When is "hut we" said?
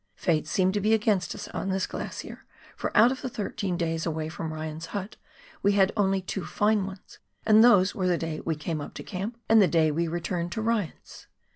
4.97-5.79